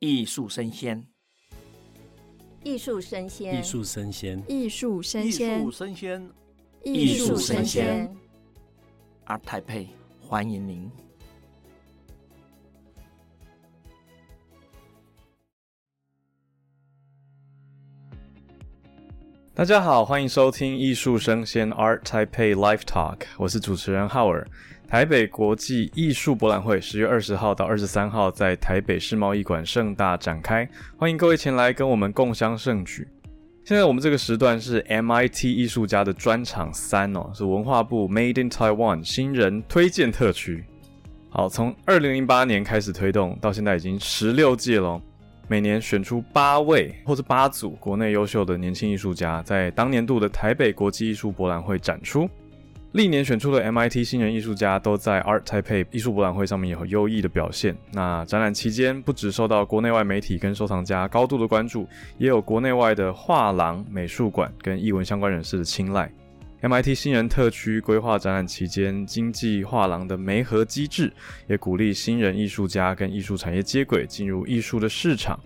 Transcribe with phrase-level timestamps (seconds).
[0.00, 1.06] 艺术生鲜，
[2.64, 6.32] 艺术生鲜，艺术生鲜，艺术生鲜，艺术生鲜，
[6.82, 8.16] 艺术生鲜。
[9.26, 10.90] ART TAIPEI，欢迎您。
[19.52, 24.48] 大家好，欢迎收听艺术生鲜 ART TAIPEI Live Talk，我是主持人浩尔。
[24.90, 33.06] 台北国际艺术博览会十月二十号到二十三号在台北世贸艺馆盛大展开，欢迎各位前来跟我们共襄盛举。
[33.62, 40.64] 现在我们这个时段是 MIT 艺术家的专场三哦，是文化部 Made in Taiwan 新人推荐特区。
[41.28, 45.00] 好，从二零零八年开始推动，到现在已经十六届了，
[45.46, 52.28] 每年选出八位或者八组国内优秀的年轻艺术家，在当年度的台北国际艺术博览会展出。
[52.92, 57.76] 历年选出的 MIT 新人艺术家都在 ART TAIPEI 艺术博览会上面有优异的表现。
[57.92, 61.86] 那展览期间，不只受到国内外媒体跟收藏家高度的关注，
[62.18, 66.12] 也有国内外的画廊、美术馆跟艺文相关人士的青睐。
[66.62, 71.12] MIT 新人特区规划展览期间经济画廊的媒合机制，
[71.46, 75.38] 也鼓励新人艺术家跟艺术产业接轨，进入艺术的市场。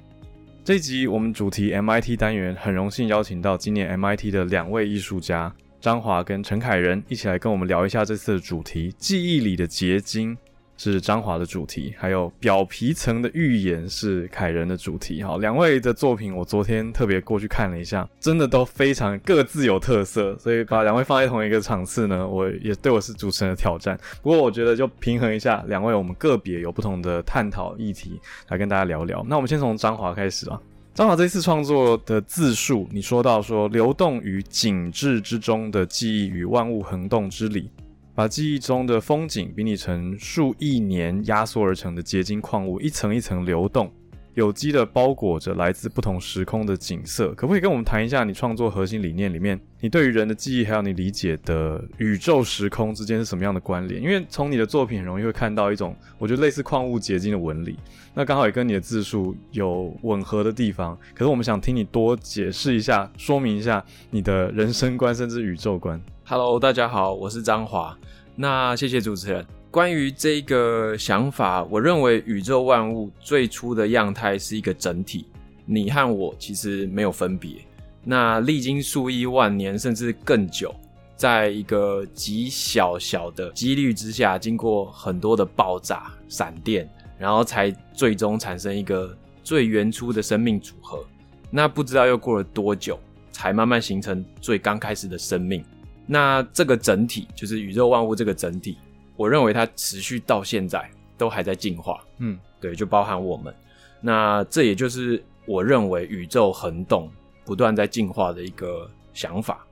[0.65, 5.55] 这一集我们主题 MIT 单元，很荣幸邀请到今年 MIT 的两位艺术家。
[5.85, 10.35] 张华跟陈凯仁一起来跟我们聊一下这次的主题——记忆里的结晶，
[10.79, 15.23] 是张华的主题；还有表皮层的预言是凯仁的主题。
[15.23, 23.95] 好，两位的作品我昨天特别过去看了一下，真的都非常各自有特色，所以把两位放在同一个场次呢，我也对我是主持人的挑战。
[24.23, 28.19] 不过我觉得就平衡一下，两位我们个别有不同的探讨议题
[28.49, 29.23] 来跟大家聊聊。
[29.29, 30.59] 那我们先从张华开始啊。
[30.95, 37.69] 张华这次创作的自述，你说到说流动于景致之中的记忆与万物恒动之理，
[38.14, 43.92] 把记忆中的风景比拟成数亿年压缩而成的结晶矿物，一层一层流动。
[44.35, 54.03] 有机的包裹着来自不同时空的景色，可不可以跟我们谈一下你创作核心理念里面，你对于人的记忆还有你理解的宇宙时空之间是什么样的关联？
[54.03, 57.78] 因为从你的作品很容易会看到一种，我觉得类似矿物结晶的纹理，
[58.12, 60.99] 那刚好也跟你的字数有吻合的地方。
[61.15, 66.00] 可是我们想听你多解释一下，说明一下你的人生观甚至宇宙观。
[66.25, 67.97] Hello，大家好，我是张华。
[68.37, 69.47] 那谢谢主持人。
[69.71, 75.27] 关于这个想法，我认为宇宙万物最初的样态是一个整体，
[75.65, 77.56] 你和我其实没有分别。
[78.05, 80.75] 那历经数亿万年甚至更久，
[81.17, 91.05] 在一个极小小的几率之下，经过很多的爆炸、闪电，然后才最终产生一个最原初的生命组合。
[91.50, 92.99] 那不知道又过了多久，
[93.33, 95.65] 才慢慢形成最刚开始的生命。
[96.06, 98.78] 那这个整体就是宇宙万物这个整体。
[99.16, 103.54] 我认为它持续到现在都还在进化，嗯，对，就包含我们。
[104.00, 107.10] 那这也就是我认为宇宙恒动
[107.44, 109.64] 不断在进化的一个想法。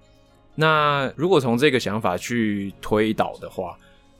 [0.54, 3.76] 那如果从这个想法去推导的话，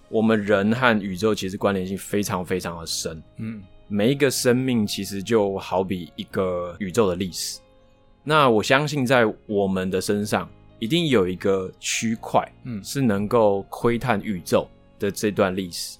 [0.09, 7.61] 我们人和宇宙其实关联性非常非常的深，嗯，每一个生命其实就好比一个宇宙的历史。
[8.25, 10.49] 那我相信在我们的身上
[10.83, 14.67] 一定有一个区块，嗯，是能够窥探宇宙
[14.99, 15.97] 的这段历史，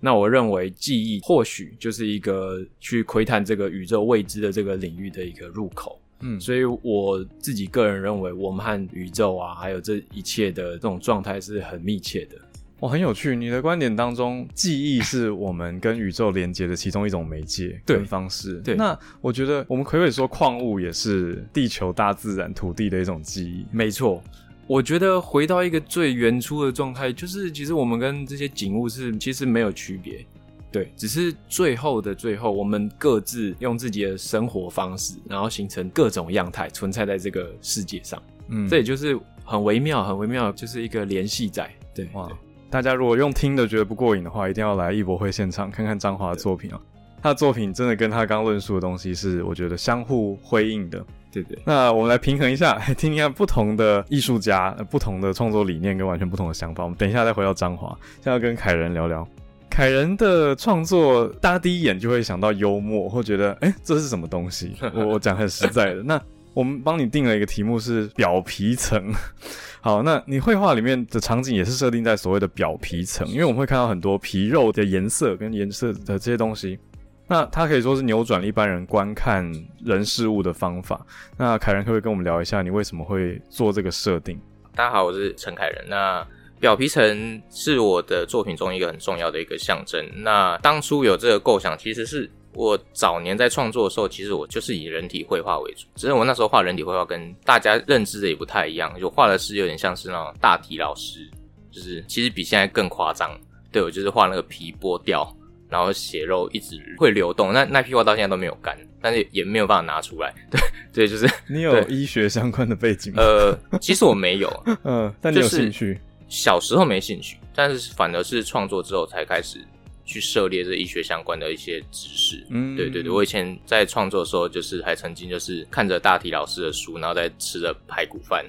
[0.00, 6.00] 那我认为记忆或许就是一个去窥探这个宇宙未知的这个领域的一个入口。
[6.18, 12.36] 嗯，所以我自己个人认为，我们和宇宙啊，还有这一切的这种状态是很密切的。
[12.84, 13.34] 哇，很有趣！
[13.34, 18.60] 你的观点当中，记忆是我们跟宇宙连接的其中一种媒介跟方式。
[18.60, 23.64] 对，那我觉得我们可以说，矿物也是地球、大自然、土地的一种记忆？
[23.72, 24.22] 没错。
[24.66, 30.22] 我觉得回到一个最原初的状态，就是其实我们跟这些景物是其实没有区别，
[30.70, 38.22] 对，只是最后的最后，我们各自用自己的生活方式，然后形成各种样态，存在在这个世界上。
[38.48, 41.70] 嗯，这也就是很微妙、很微妙，就是一个联系在。
[41.94, 42.30] 对，哇，
[42.74, 46.80] 大家如果用听的觉得不过瘾的话，一定要来艺博会现场看看张华的作品啊。
[47.22, 51.00] 他的作品真的跟他刚论述的东西是，我觉得相互辉映的。
[51.30, 56.82] 对对，那我们来平衡一下， 听听看不同的艺术家、不同的创作理念跟完全不同的想法。
[56.82, 59.24] 我们等一下再回到张华，现在要跟凯仁聊聊。
[59.70, 64.74] 凯仁的创作，大家第一眼就会想到幽默，或觉得哎、欸，这是什么东西？
[64.92, 66.02] 我我讲很实在的。
[66.06, 66.20] 那
[66.54, 69.12] 我们帮你定了一个题目是表皮层。
[69.82, 76.78] 好，那你绘画里面的场景也是设定在所谓的表皮层，因为我们会看到很多皮肉的颜色跟颜色的这些东西。
[77.26, 79.50] 那它可以说是扭转了一般人观看
[79.84, 81.04] 人事物的方法。
[81.36, 84.38] 那凯仁可不可以跟我们聊一下，你为什么会做这个设定？
[84.74, 85.84] 大家好，我是陈凯仁。
[85.88, 86.26] 那
[86.60, 90.02] 表皮层是我的作品中一个很重要的一个象征。
[90.22, 101.28] 那当初有这个构想，其实是我早年在创作的时候，其实我就是以人体绘画为主，只是我那时候画人体绘画跟大家认知的也不太一样，就画的是有点像是那种大体老师，
[101.70, 103.38] 就是其实比现在更夸张。
[103.72, 105.28] 对，我就是画那个皮剥掉，
[105.68, 110.32] 然后血肉一直会流动，那那批画到现在都没有干，但是也没有办法拿出来。
[110.48, 110.60] 对，
[110.92, 113.20] 对，就是 你有医学相关的背景吗？
[113.20, 115.98] 呃，其实我没有， 嗯，但你有兴趣。
[116.28, 119.58] 小时候没兴趣，但是反而是创作之后才开始。
[120.04, 128.44] 去涉猎这医学相关的一些知识，嗯，对对对，我以前在创作的时候，就是还曾经就是看着大体老师的书，然后再吃着排骨饭，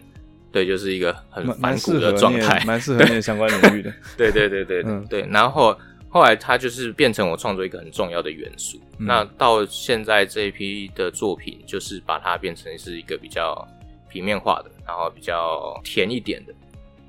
[0.51, 5.25] 对，就是一个很反骨的状态，蛮适合念相关领域的， 对对对对对、嗯、对。
[5.29, 5.77] 然后
[6.09, 8.79] 后来它就是变成我创作一个很重要的元素。
[8.99, 13.65] 嗯、那到现在这一批的作品，就是把它变成是一个比较
[14.09, 16.53] 平面化的，然后比较甜一点的。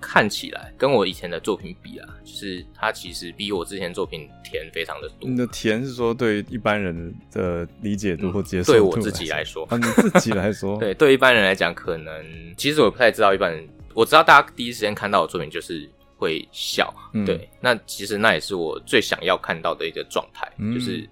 [0.00, 5.28] 看起来跟我以前的作品比啊，就是它其实比我之前作品甜非常的多。
[5.28, 8.72] 你的甜是说对一般人的理解度或接受度？
[8.72, 12.14] 对我自己来说，啊，你自己来说， 对，对一般人来讲，可能
[12.56, 13.66] 其实我不太知道一般人。
[13.94, 21.08] 我知道大家第一时间看到我作品就是会笑，嗯、对，那其实那也是我最想要看到的一个状态，嗯、就是。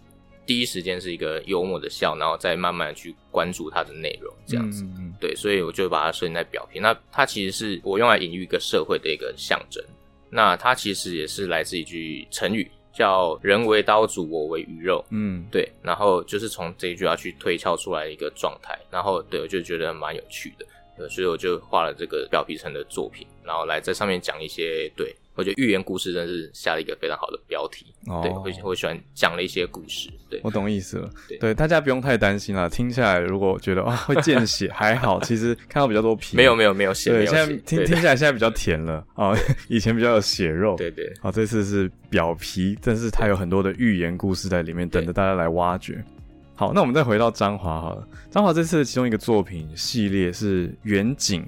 [0.46, 6.78] 第一时间是一个幽默的笑，然后再慢慢去关注它的内容，这样子，嗯、对，所以我就把它设定在表皮。
[6.78, 9.82] 那它其实是我用来隐喻一个社会的一个象征。
[10.30, 15.04] 那它其实也是来自一句成语，叫“人为刀俎，我为鱼肉”。
[15.10, 15.68] 嗯，对。
[15.82, 18.78] 然后就是从这一句话去推敲出来一个状态。
[18.90, 20.66] 然后，对，我就觉得蛮有趣的。
[21.08, 25.14] 所以我就画了这个表皮层的作品，然后来在上面讲一些对。
[25.34, 39.36] 我觉得寓言故事真的是下了一个非常好的标题，哦、对，我我喜欢讲了一些故事，对，我懂意思了，对，对，大家不用太担心啦，听下来如果觉得啊会见血还好，其实看到比较多皮，没有没有没有血，对，现在听听起来现在比较甜了哦，
[39.68, 46.02] 以前比较有血肉，对，对对，好，这次是表皮，但是它有很多的寓言故事在里面，等着大家来挖掘。
[46.56, 51.44] 好，那我们再回到张华好了，张华这次的其中一个作品系列是远景，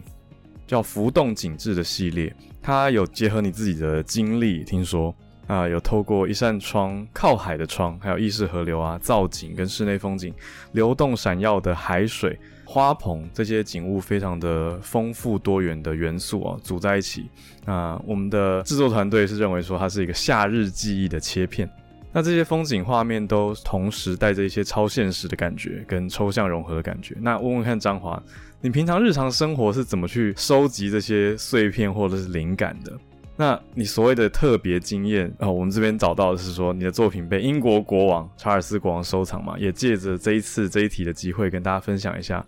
[0.66, 2.34] 叫浮动景致的系列。
[2.62, 5.14] 它有结合你自己的经历，听说
[5.46, 10.34] 啊、有透过一扇窗靠海的窗，还有意式河流啊、造景跟室内风景、
[10.72, 17.30] 流动闪耀的海水、花棚这些景物，非常的丰富多元的元素啊，组在一起。
[17.64, 21.70] 那、我们的制作团队是认为说它是一个夏日记忆的切片。
[22.12, 27.14] 那这些风景画面都同时带着一些超现实的感觉，跟抽象融合的感觉。
[27.20, 28.20] 那问问看张华。
[28.62, 32.92] 你平常日常生活是怎么去收集这些碎片或者是灵感的？
[33.36, 42.44] 那你所谓的特别经验啊、哦，我们这边找到的是说你的作品被英国国王查尔斯国王收藏嘛，也借着这一次这一题的机会跟大家分享一下。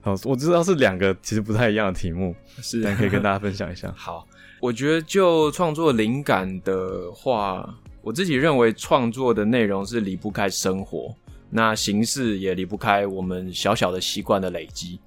[0.00, 3.90] 好，我知道是两个其实不太一样的题目，是，但可以跟大家分享一下。
[3.96, 4.26] 好，
[4.60, 7.72] 我觉得就创作灵感的话，
[8.02, 11.14] 我自己认为创作的内容是离不开生活，
[11.48, 14.98] 那形式也离不开我们小小的习惯的累积。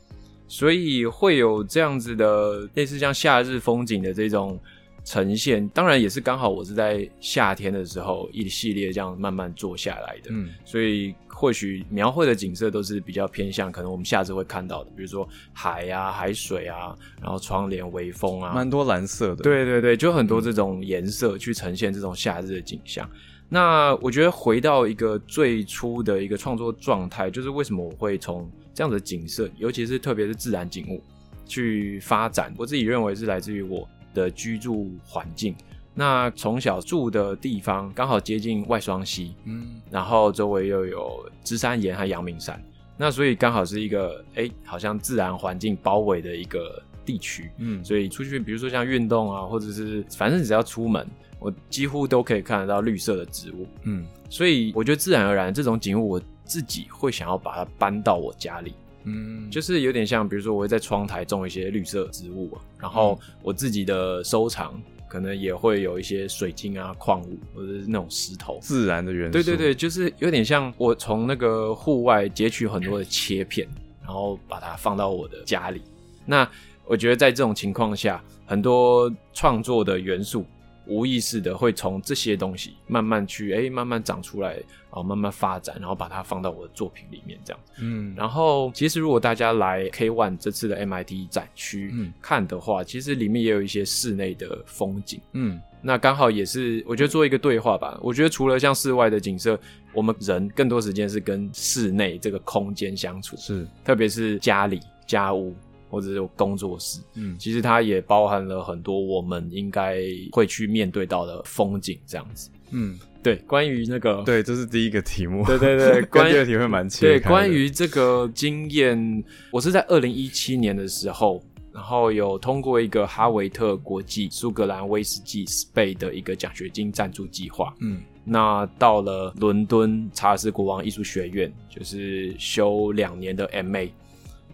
[0.47, 4.59] 所以会有这样子的类似像夏日风景的这种
[5.03, 10.29] 呈现，当然也是刚好我是在夏天的时候一系列这样慢慢做下来的。
[10.29, 19.43] 嗯，所以或许描绘的景色都是比较偏向可能我们下次会看到的，比如说海啊、海水啊，然后窗帘、微风啊，蛮多蓝色的。
[19.43, 23.07] 对对对，就很多这种颜色去呈现这种夏日的景象。
[23.47, 31.01] 那我觉得回到一个最初的一个创作状态，就是为什么我会从这样的景色，尤其是特别是自然景物
[31.47, 32.53] 去发展。
[32.57, 35.55] 我自己认为是来自于我的居住环境。
[35.93, 42.61] 那从小住的地方刚好接近外双溪，嗯，然后周围又有芝山岩和阳明山，
[42.97, 51.07] 那所以刚好是一个哎、欸，好像自然环境包围的一个地区，嗯，所以出去比如说像运动啊，或者是反正只要出门。
[51.37, 58.73] 我几乎都可以看得到绿色的植物，嗯，所以我觉得自然而然这种景物，我自己会想要把它搬到我家里，
[59.03, 73.67] 嗯，就是有点像，比如说我会在窗台种一些绿色植物，然后我自己的收藏可能也会有一些水晶啊、矿物或者是那种石头，自然的元素，对对对，就是有点像我从那个户外截取很多的切片，
[74.01, 75.81] 然后把它放到我的家里。
[76.25, 76.49] 那
[76.85, 80.45] 我觉得在这种情况下，很多创作的元素。
[80.87, 87.59] 无意识的会从这些东西慢慢去，哎、欸，慢慢长出来，然后慢慢发展，然后把它放到我的作品里面，这样。
[87.79, 95.19] 嗯，然后其实如果大家来 K One 这次的 MIT 展区看的话，嗯、其实里面也有一些室内的风景。
[95.33, 97.99] 嗯，那刚好也是我觉得做一个对话吧。
[98.01, 99.59] 我觉得除了像室外的景色，
[99.93, 105.55] 我们人更多时间是跟室内这个空间相处，是，特别是家里家屋。
[105.89, 109.99] 或者是工作室，嗯，其实它也包含了很多我们应该
[110.31, 115.45] 会去面对到的风景，这样子，嗯，对，关于那个，对，这是第一个题目。
[115.45, 127.73] 对对对， 关于第二题会蛮切对，关于这个经验，我是在二零一七年的时候，然后有通过一个哈维特国际苏格兰威士忌 SPEI 的一个奖学金赞助计划。
[127.79, 133.89] 嗯，那到了伦敦查尔斯国王艺术学院，就是修两年的 MA。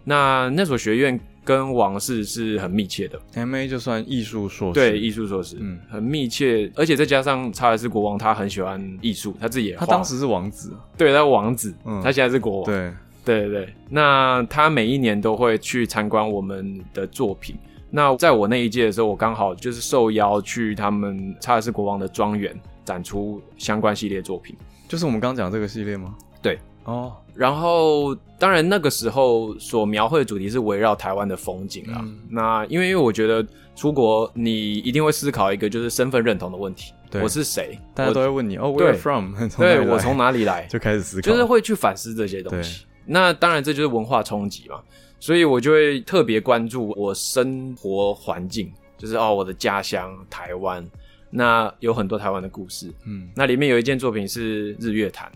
[0.04, 12.92] 那那所学院跟王室是很密切的，MA 就算艺术硕士，对，艺术硕士，嗯，很密切，而且再加上查尔斯国王他很喜欢艺术，他自己也，他当时是王子，对，他王子，嗯，他现在是国王，对，
[13.24, 17.56] 对对对，那他每一年都会去参观我们的作品，
[17.90, 22.54] 那在我那一届的时候，我刚好就是受邀去他们查尔斯国王的庄园
[22.84, 24.56] 展出相关系列作品，
[24.88, 26.14] 就是我们刚讲这个系列吗？
[26.40, 26.58] 对。
[26.84, 32.00] 哦，然后当然那个时候所描绘的主题是围绕台湾的风景啊。
[32.02, 33.46] 嗯、那因为因为我觉得
[33.76, 37.78] 出国你一定会思考一个就是身份认同的问题，我是谁？
[37.94, 39.34] 大家都会问你哦，Where from？
[39.56, 40.66] 对，我从哪里来？
[40.70, 42.84] 就开始思考，就是会去反思这些东西。
[43.06, 44.80] 那当然这就是文化冲击嘛，
[45.20, 50.84] 所以我就会特别关注我生活环境，就是哦我的家乡台湾，
[51.30, 52.92] 那有很多台湾的故事。
[53.06, 55.30] 嗯，那里面有一件作品是日月潭。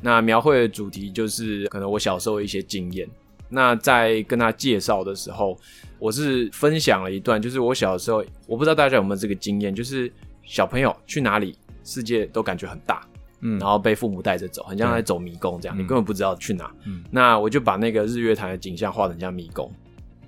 [0.00, 3.08] 那描绘的主题就是可能我小时候一些经验。
[3.50, 5.58] 那在跟他介绍的时候，
[5.98, 10.12] 我是分享了一段，就是我小时候，我不知道大家有没有这个经验，就是
[10.42, 13.00] 小朋友去哪里，世界都感觉很大，
[13.40, 16.70] 嗯，然后被父母带着走，很像在走迷宫这样，嗯、你根本不知道去哪。
[16.84, 19.72] 嗯，那我就把那个日月潭的景象画的很像迷宫。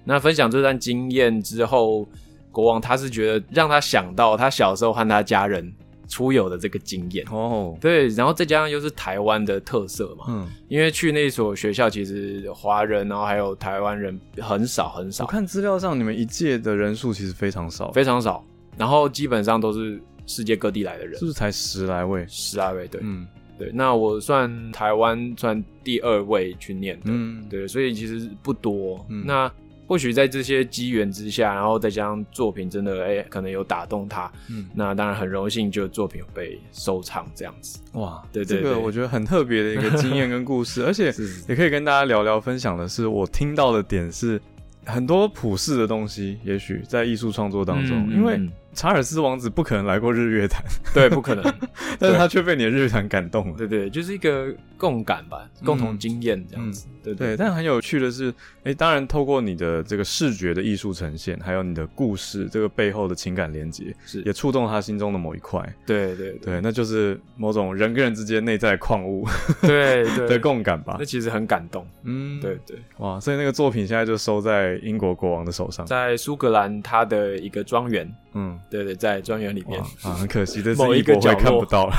[0.03, 2.09] 那分享这段经验之后，
[2.51, 5.71] 国王他是觉得让他想到他小时候和他家人。
[6.11, 15.25] 出游的这个经验哦，对，然后再加上又是台湾的特色嘛，嗯，因为去那所学校其实华人，然后还有台湾人很少很少。
[15.25, 18.45] 我看资料上你们一届的人数其实非常少，非常少，
[18.77, 22.27] 然后基本上都是世界各地来的人，是不是才十来位？
[22.29, 23.25] 十来位，对，嗯，
[23.57, 23.71] 对。
[23.73, 29.07] 那我算台湾算第二位去念的，嗯，对，所以其实不多。
[29.09, 29.51] 嗯，那。
[29.91, 37.81] 或许在这些机缘之下，然后再加上作品真的哎、欸，可能有打动他，嗯，那当然很荣幸，就作品被收藏这样子。
[37.95, 41.13] 哇，对对对，这个我觉得很特别的一个经验跟故事， 而且
[41.49, 44.41] 也可以跟大家聊聊分享的是，我听到的点是
[44.85, 48.41] 很多普世的东西，也许在艺术创作当中，嗯、因为。
[48.73, 50.63] 查尔斯王子不可能来过日月潭，
[50.95, 51.43] 对，不可能。
[51.99, 57.37] 但是他却被你的日月潭感动了，对对，就是一个共感吧，共同经验这样子，嗯、对对，对。
[57.37, 69.27] 但很有趣的是，哎，当然透过你的这个视觉的艺术呈现，还有你的故事这个背后的情感连接，是也触动他心中的某一块，对对对，对，那就是某种人跟人之间内在矿物，
[69.61, 70.97] 对对 的共感吧。
[70.99, 72.79] 那其实很感动，嗯，对对。
[72.99, 78.11] 哇，所以那个作品现在就收在英国国王的手上，在苏格兰他的一个庄园。
[78.33, 81.95] 嗯，对对，在庄园里面啊，很可惜，这是一个角落看不到了。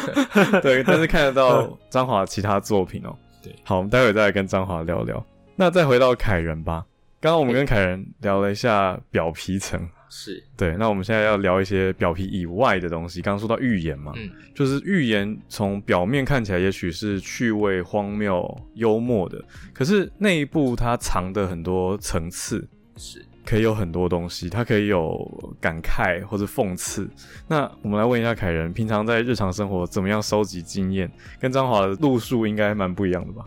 [0.62, 3.14] 对，但是看得到张华其他作品哦。
[3.42, 5.24] 对，好，我们待会再来跟张华聊聊。
[5.54, 6.86] 那再回到凯人吧。
[7.20, 10.76] 刚刚我们跟凯人聊了一下表皮层，是对。
[10.76, 13.20] 那我们现在要聊一些表皮以外的东西。
[13.20, 19.42] 刚刚说到预言嘛，嗯，就是预言从表面看起来也许是趣味、荒谬、幽默的，
[19.72, 23.24] 可是内部它藏的很多层次是。
[23.46, 25.16] 可以有很多东西，它可以有
[25.60, 27.08] 感慨或者讽刺。
[27.46, 31.10] 那我们来问一下凯仁，平常在日常生活怎么样收集经验？
[31.40, 33.44] 跟张华的路数应该蛮不一样的吧？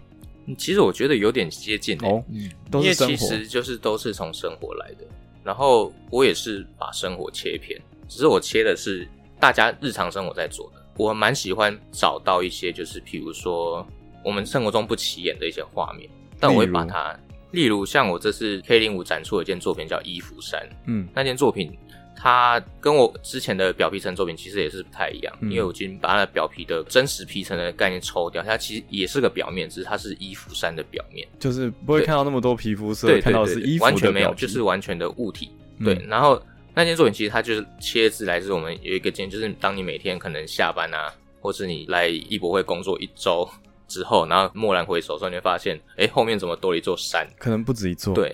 [0.57, 5.05] 其实我觉得有点接近哦，嗯，都是其实就是都是从生活来的。
[5.43, 9.07] 然后我也是把生活切片，只是我切的是
[9.39, 10.81] 大家日常生活在做的。
[10.95, 13.85] 我蛮喜欢找到一些，就是譬如说
[14.23, 17.19] 我们生活中不起眼的一些画面，但我会把它。
[17.51, 21.75] 例如像我这次 K 零五展出的一件作品叫衣服衫，嗯，那件作品
[22.15, 36.05] 它跟我之前的表皮层作品其实也是不太一样，嗯、因为我已经把它的表皮的真实皮层的概念抽掉，它其实也是个表面，只是它是衣服衫的表面，就是不会看到那么多皮肤色，对，看到是衣服的，完全没有，就是完全的物体，嗯、对。
[36.07, 36.41] 然后
[36.75, 43.49] 那件作品其实它就是切字来自我们有一个经验，就是当你每天可能下班啊，或是你来艺博会工作一周。
[43.89, 47.27] 之后，然后蓦然回首的时候，你会发现，哎，后面怎么多了一座山？
[47.37, 48.13] 可能不止一座。
[48.13, 48.33] 对，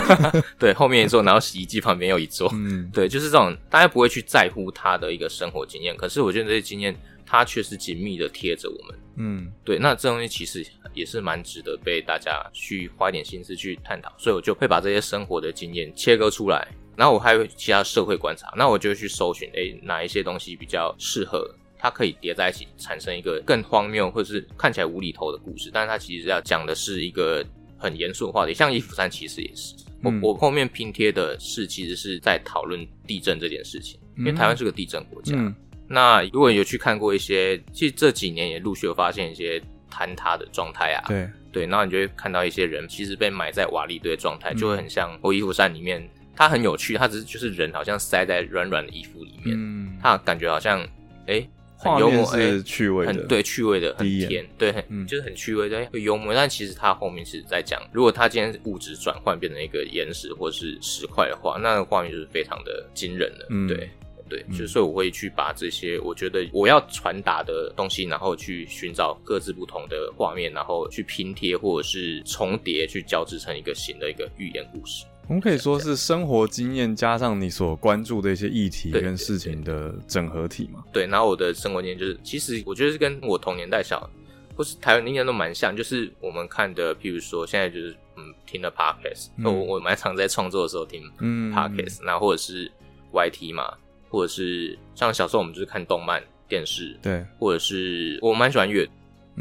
[0.60, 2.48] 对，后面一座，然后洗衣机旁边又一座。
[2.52, 6.94] 嗯，对，就是这种，大家不会去在乎他的一个生活经验，可是我觉得这些经验，
[7.26, 8.98] 它却是紧密的贴着我们。
[9.16, 10.64] 嗯，对，那这东西其实
[10.94, 21.54] 也是蛮值得被大家去花一点心思去探讨，所以我就会把这些生活的经验切割出来，然后我还有其他社会观察，那我就去搜寻，哎，哪一些东西比较适合。
[21.80, 27.42] 它可以叠在一起，产生一个更荒谬或者是看起来无厘头的故事，但是它其实要讲的是一个
[27.78, 28.52] 很严肃的话题。
[28.52, 35.32] 像衣服衫其实也是，嗯、我我后面拼贴的是其实是在讨论地震这件事情，因为台湾是个地震国家。
[35.36, 35.54] 嗯、
[35.88, 39.58] 那如果有去看过一些，其实这几年也陆续有发现一些
[39.90, 41.08] 坍塌的状态啊。
[41.08, 46.06] 对对，然后你就会看到一些人其实被埋在瓦砾堆的状态，就会很像《我衣服山》里面，
[46.36, 50.86] 它很有趣，它只是就是人好像塞在软软的衣服里面，嗯，它感觉好像
[51.26, 51.42] 哎。
[51.42, 51.59] 很
[51.98, 56.34] 幽默，是趣味的，很对，趣味的，很甜，对，很、嗯、就是很趣味的，很幽默。
[56.34, 63.46] 但其实它后面是在讲，如果它今天物质转换变成一个岩石或是石块的话，那个画面就是非常的惊人的。
[63.50, 63.88] 嗯、对
[64.28, 75.04] 对，就所以我会去把这些我觉得我要传达的东西，然后去寻找各自不同的画面，然后去拼贴或者是重叠，去交织成一个新的一个寓言故事。
[75.30, 80.82] 我们可以说是生活经验加上你所关注的一些议题跟事情的整合体嘛？
[80.92, 84.10] 对，然后我的生活经验就是，其实我觉得是跟我同年代小，
[84.56, 92.68] 或是台湾应该都蛮像，就是我们看的，譬如说现在就是嗯听的 podcast，嗯，我我蛮常在创作的时候听嗯 podcast，那或者是
[93.12, 93.72] YT 嘛，
[94.08, 98.90] 或者是像小时候我们就是看动漫电视，对，或者是我蛮喜欢阅读。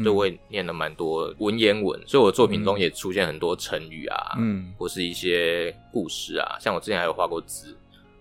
[0.04, 6.58] 就会念了蛮多文言文，所以我作品中也出现很多成语啊，嗯，或是一些故事啊。
[6.60, 7.76] 像我之前还有画过字，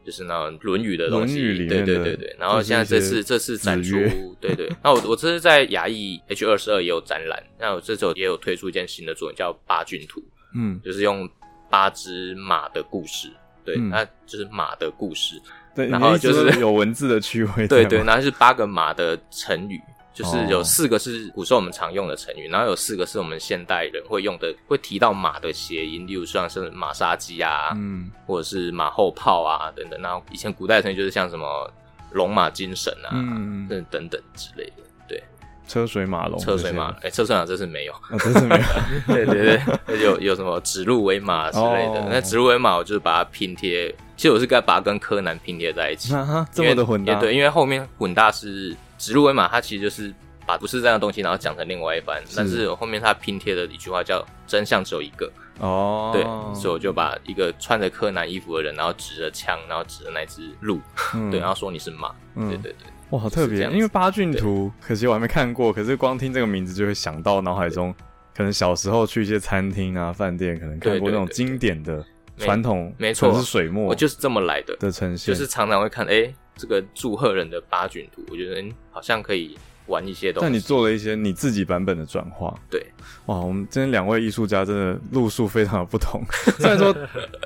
[0.04, 2.36] 就是那种《论语》的东西，对对对对。
[2.38, 3.96] 然后现在这次这次展出，
[4.40, 4.70] 对对。
[4.82, 10.20] 那我我这次在牙艺 H 二十二也有展览，那我这次也有推出一件新的作品，叫《八骏图》，
[10.54, 11.28] 嗯，就是用
[11.70, 13.30] 八只马的故事，
[13.64, 15.40] 对，那就是马的故事，
[15.74, 19.78] 对，然后就是有文字的趣味， 对对，然后是八个马的成语。
[20.18, 30.00] 就是有四个是古时候我们常用的成语，然后有四个是我们现代人会用的，会提到马的谐音，例如像是马杀鸡啊，嗯，或者是马后炮啊等等。
[30.02, 31.72] 然后以前古代成语就是像什么
[32.10, 34.82] 龙马精神啊，嗯，等等等之类的。
[35.06, 35.22] 对，
[35.68, 38.64] 车水马龙，车水马，哎、欸，车水马这是没有，哦、这是没有。
[39.14, 42.00] 对对对，有有什么指鹿为马之类的。
[42.00, 46.12] 哦、那指鹿为马，我就是把它拼贴，其实我是该把它跟柯南拼贴在一起。
[46.12, 48.76] 啊、这么的混搭，对，因为后面混搭是。
[48.98, 50.12] 指鹿为马，它其实就是
[50.46, 52.20] 把不是这样的东西，然后讲成另外一番。
[52.26, 55.30] 是，但是后面它拼贴的一句话叫“真相只有一个”。
[55.60, 56.22] 哦，对，
[56.54, 60.80] 所以我就把一个穿着柯南衣服的人，然后指着枪，然后指着那只鹿，
[61.14, 62.14] 嗯、 对，然后说你是马。
[62.36, 63.68] 嗯、对对对，哇，好特别！
[63.70, 65.72] 因为八骏图，可惜我还没看过。
[65.72, 67.92] 可是光听这个名字，就会想到脑海中，
[68.36, 72.04] 可能小时候去一些餐厅啊、饭店，可能看过那种经典的
[72.36, 76.34] 传统，没错，是水墨，我就是这么来的的呈现，就是常常会看，哎、欸。
[76.58, 80.44] 这个祝贺人的八骏图，我觉得好像可以玩一些东西。
[80.44, 82.84] 但你做了一些你自己版本的转化，对，
[83.26, 86.20] 哇，我们今天两位艺术家真的路数非常的不同。
[86.58, 86.94] 虽然说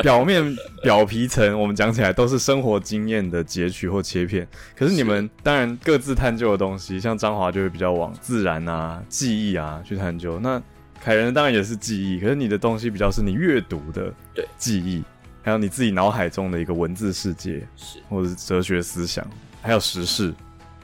[0.03, 0.42] 表面
[0.83, 10.40] 表皮层我们讲起来都是生活经验的截取或切片，可是你们当然各自探究的东西，像张华就会比较往自然啊、记忆啊去探究。
[10.40, 10.61] 那
[11.01, 15.03] 凯仁当然也是记忆，可是你的东西比较是你阅读的对记忆。
[15.42, 19.26] 还有你自己脑海中的一个文字世界，是或者是哲学思想，
[19.61, 20.33] 还有时事，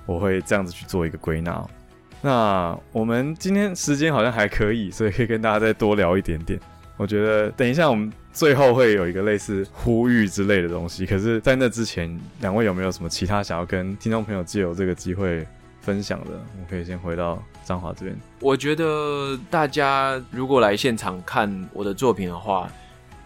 [0.05, 1.65] 我会这样子去做一个归纳。
[2.21, 6.59] 那我们今天时间好像还可以，所以可以跟大家再多聊一点点。
[6.97, 15.47] 我觉得等一下我们最后会有一个类似呼吁之类的东西，可是，在那之前，两位有没有什么其他想要跟听众朋友借由这个机会
[15.81, 16.31] 分享的？
[16.33, 18.19] 我可以先回到张华这边。
[18.41, 22.69] 我觉得大家如果来现场看我的作品的话，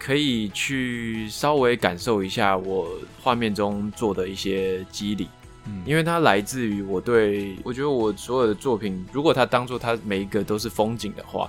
[0.05, 2.89] 可以去稍微感受一下我
[3.23, 5.29] 画面中做的一些肌理，
[5.67, 11.49] 嗯，因为它来自于我对，我觉得我所有的作品，如果它当做它每一个都是风景的话，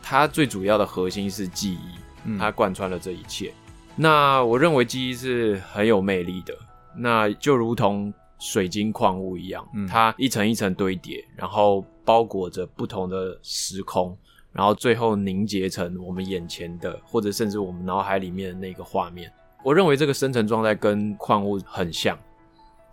[0.00, 2.38] 它最主要的核心是记忆，嗯。
[2.38, 3.52] 它贯穿了这一切。
[3.66, 6.54] 嗯，那我认为记忆是很有魅力的，
[6.96, 14.16] 那就如同水晶矿物一样，它一层一层堆叠，然后包裹着不同的时空。
[14.52, 19.32] 然后最后凝结成我们眼前的，或者甚至我们脑海里面的那个画面。
[19.62, 22.18] 我认为这个生成状态跟矿物很像。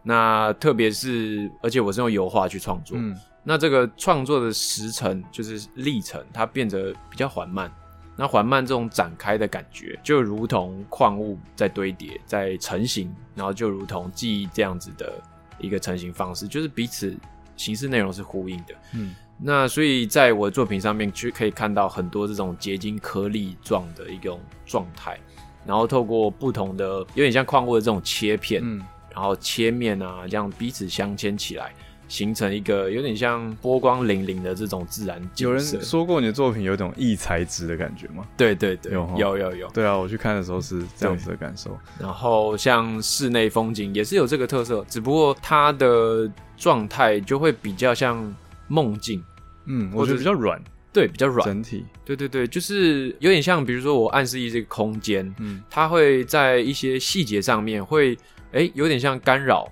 [0.04, 7.72] 那特别是，而且我是用油画去创作，嗯，那这个创作的时程就是历程，它变得比较缓慢。
[8.15, 15.12] 那缓慢这种展开的感觉，就如同矿物在堆叠、在成型，然后就如同记忆这样子的
[15.58, 17.15] 一个成型方式，就是彼此
[17.58, 19.15] 形式内容是呼应的，嗯。
[19.38, 25.19] 那所以，在我的作品上面，去可以看到很多这种结晶颗粒状的一种状态，
[25.65, 28.82] 然后透过不同的，有点像矿物的这种切片，嗯，
[29.13, 31.74] 然后切面啊，这样彼此相牵起来，
[32.08, 35.21] 形成一个有点像波光粼粼的这种自然。
[35.36, 38.26] 有人说过你的作品有一种异材质的感觉吗？
[38.38, 39.67] 对对对，有有有有。
[39.71, 41.78] 对啊，我去看的时候是这样子的感受。
[42.00, 48.34] 然后像室内风景也是有这个特色，只不过它的状态就会比较像。
[48.67, 49.23] 梦境，
[49.65, 58.13] 嗯，我觉得比较软，对，比较软，整体，对对对，就是有点像，比如说我暗示一这个空间，嗯，它会在一些细节上面会，
[58.51, 59.67] 哎、欸，有点像干扰，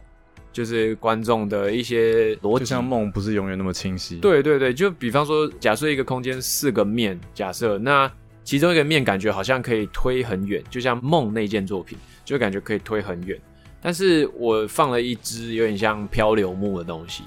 [0.51, 4.17] 就是观众的一些逻辑，就像梦不是永远那么清晰。
[4.17, 8.11] 对对对，就比方说，假设一个空间四个面，假设那
[8.43, 13.39] 其中一个面感觉好像可以推很远，就像梦那件作品，就感觉可以推很远。
[13.81, 17.23] 但是我放了一只有点像漂流木的东西，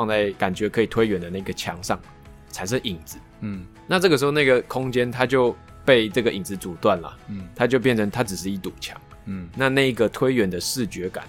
[0.00, 2.00] 放在感觉可以推远的那个墙上，
[2.50, 3.18] 产生影子。
[3.40, 7.14] 嗯，那这个时候那个空间它就被这个影子阻断了。
[7.28, 8.98] 嗯，它就变成它只是一堵墙。
[9.26, 11.24] 嗯，那那个推远的视觉感。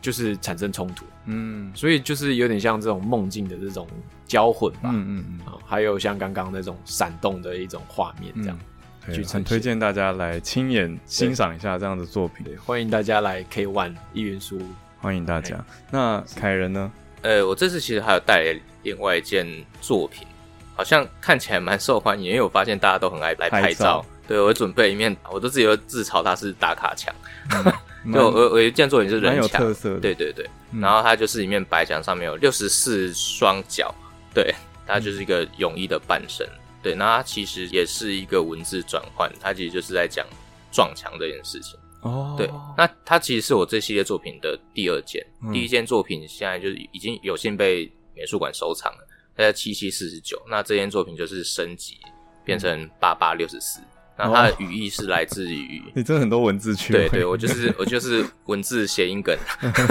[0.00, 3.86] 就是产生冲突，嗯，所以就是有点像这种梦境的这种
[4.26, 8.58] 交混吧，嗯嗯嗯，还有像刚刚那种闪动的一种画面这样，
[9.06, 14.66] 嗯、很推荐大家来亲眼欣赏一下这样的作品，欢迎大家来 K One 一元书屋，
[15.00, 15.64] 欢迎大家。
[15.92, 16.90] 那凯人呢？
[17.22, 19.46] 呃，我这次其实还有带来另外一件
[19.80, 20.26] 作品，
[20.74, 27.14] 好像看起来蛮受欢迎，因为我发现大家都很爱来拍照，拍照对，我准备一面，我都自己都自嘲它是打卡墙。
[27.50, 27.72] 嗯
[28.12, 29.62] 就我我一件作品是人墙，
[30.00, 33.94] 对对对，嗯、然后它就是一面白墙上面有六十四双脚，
[34.34, 34.52] 对，
[34.84, 36.44] 它就是一个泳衣的半身，
[36.82, 40.26] 对，那它其实也是一个文字转换，它其实就是在讲
[40.72, 41.78] 撞墙这件事情。
[42.02, 51.96] 哦，对，那它其实是我这系列作品的第二件，嗯、第一件作品现在就是已经有幸被美术馆收藏了，它在七七四十九，那这件作品就是升级
[52.44, 53.80] 变成八八六十四。
[54.14, 59.36] 然后它的语义是来自于你真的很多文字区，对对，我就是 我就是文字谐音梗，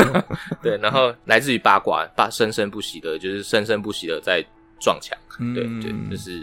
[0.61, 4.45] 对，然后来自于八卦，八生生不息的，就是生生不息的在
[4.81, 5.17] 撞墙，
[5.53, 6.39] 对对，就是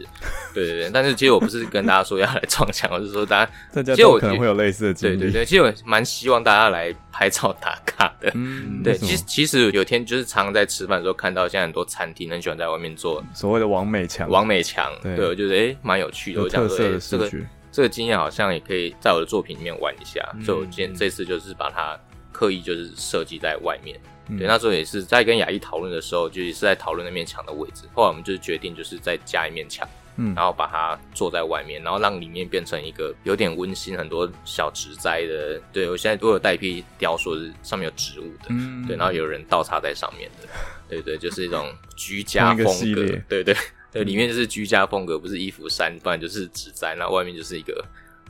[0.55, 0.91] 对对对。
[0.91, 5.45] 但是其实我不是跟大家说要来撞墙，我是说大家， 其实我可能会有类似的经历，对对对。
[5.45, 8.97] 其实我蛮希望大家来拍照打卡的，嗯，对。
[8.97, 17.45] 其实其实有天就是常常在吃饭的时候看到，现在很多餐厅很喜欢在外面做所谓的王美墙，王美墙，对，我觉得哎蛮有趣的，有特色的视觉。
[17.71, 21.97] 这个经验好像也可以在我的作品里面玩一下，嗯、所以我今天这次就是把它
[22.33, 23.97] 刻意就是设计在外面。
[24.29, 27.85] 嗯、对，那时候也是在跟雅一讨论的时候，就也是在讨论那面墙的位置。
[27.95, 35.61] 后来我们就是决定就是再加一面墙，嗯，然后把它做在外面，然后让里面变成一个有点温馨、很多小植栽的。
[35.73, 40.49] 对，我现在都有带一批雕塑，是上面有植物的，嗯，对，然后有人倒插在上面的，
[40.89, 42.65] 对对，就是一种居 家风
[42.95, 43.57] 格，对对。
[43.91, 47.83] 对，里面就是居家风格，不是衣服衫，不然就是植栽，然后外面就是一个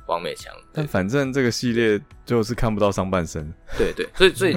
[0.07, 0.55] 网美墙。
[0.73, 3.53] 但反正这个系列就是看不到上半身。
[3.77, 4.57] 对对，所以所以，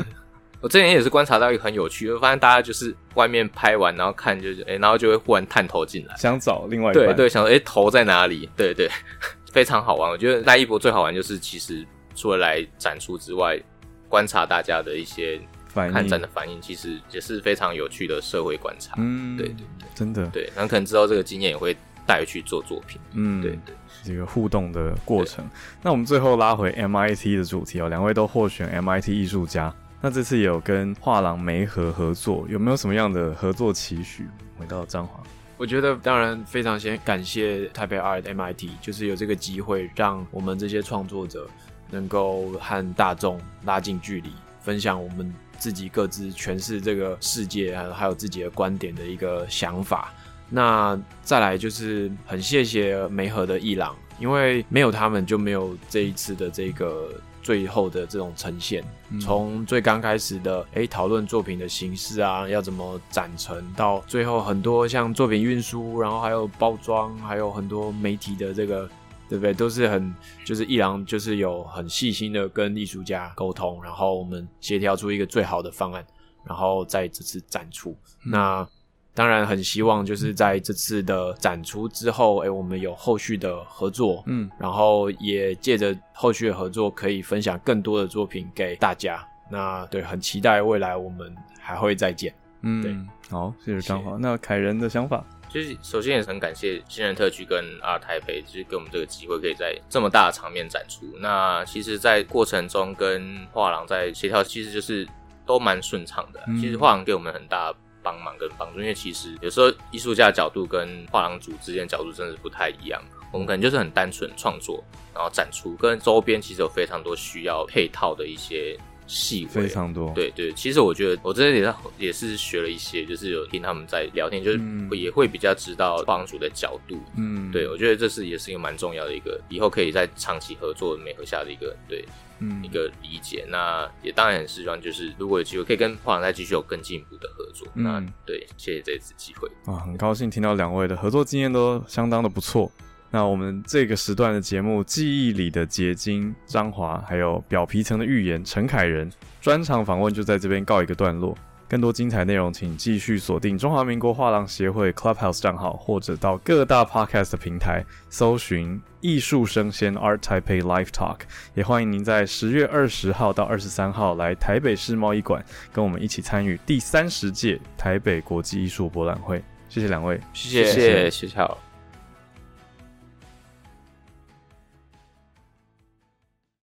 [0.62, 7.08] 我之前也是观察到一个很有趣，我发现大家就是外面拍完，然后看就是哎，然后就会忽然探头进来，想找另外一半。
[7.08, 8.50] 对对，想说哎，头在哪里？
[8.56, 8.90] 对对，
[9.52, 10.10] 非常好玩。
[10.10, 13.60] 我觉得赖一博最好玩就是，其实除了来展出之外，
[14.08, 15.42] 观察大家的一些。
[15.74, 21.74] 看展的反应其实也是非常有趣的社会观察，嗯，对对对，真的，对，然后可能之后这个经验也会
[22.06, 25.50] 带去做作品，嗯，对对，这个互动的过程。
[25.82, 34.28] 那我们最后拉回 MIT 的主题哦，两位都获选 MIT 艺术家，那这次有跟画廊梅和合作，有没有什么样的合作期许？
[34.58, 35.22] 回到张华，
[35.58, 41.48] 我觉得当然非常先感谢台北 Art MIT，就是有这个机会让我们这些创作者
[41.90, 45.34] 能够和大众拉近距离，分享我们。
[45.62, 50.12] 自己各自诠释这个世界，还有还有自己的观点的一个想法。
[50.50, 58.84] 那再来就是很谢谢梅和的艺廊，因为没有他们就没有这一次的这个最后的这种呈现。
[59.20, 68.90] 从、嗯、最刚开始的诶讨论作品的形式啊，要怎么展成，到最后很多像作品运输，然后还有包装，还有很多媒体的这个。
[69.30, 69.54] 对不对？
[69.54, 76.06] 都是很就是一郎，就是有很细心的跟艺术家沟通，然后我们协调出一个最好的方案，
[76.44, 77.98] 然后在这次展出。
[78.26, 78.68] 嗯、那
[79.14, 89.22] 当然很希望就是在这次的展出之后，哎，我们有后续的合作，嗯，然后也借着后续的合作，可以分享更多的作品给大家。
[89.50, 92.34] 那对，很期待未来我们还会再见。
[92.62, 92.96] 嗯，对，
[93.30, 94.18] 好，谢谢张华。
[94.18, 95.24] 那凯人的想法？
[95.50, 101.06] 就是首先也很感谢新人特区跟 ART TAIPEI，就是给我们这个机会，可以在这么大的场面展出。
[101.20, 105.06] 那其实，在过程中跟画廊在协调，其实就是
[105.46, 106.40] 都蛮顺畅的。
[106.48, 113.02] 嗯、其实画廊给我们很大帮忙跟帮助，因为其实有时候艺术家的角度跟画廊主之间角度真的是不太一样。
[113.32, 114.84] 我们可能就是很单纯创作，
[115.14, 118.78] 然后展出，跟周边其实有非常多需要配套的一些。
[119.12, 124.60] 细非常多，对对，其实我觉得我这里也是也是学了一些，就是有听他们在聊天，就是
[124.92, 132.06] 也会比较知道画廊主的角度，嗯，对，我觉得这是也是一个蛮重要的一个，以后可以在长期合作美合下的一个对，
[132.40, 133.46] 嗯，一个理解。
[133.50, 139.50] 那也当然很希望，就是如果有机会可以跟画廊再继续有更进一步的合作，那对，谢谢这次机会。
[139.66, 142.72] 啊，很高兴听到两位的合作经验都相当的不错。
[143.12, 151.38] 那我们这个时段的节目《记忆里的结晶》张华，还有表皮层的预言陈凯仁专场访问就在这边告一个段落。
[151.68, 161.20] 更多精彩内容，请继续锁定中华民国画廊协会 Clubhouse 账号，或者到各大 Podcast 平台搜寻“艺术声鲜 Art Taipei Live Talk”。
[161.56, 169.42] 也欢迎您在十月二十号到二十三号来台北世贸易馆，跟我们一起参与第三十届台北国际艺术博览会。
[169.70, 171.71] 谢谢两位，谢谢谢谢，谢谢。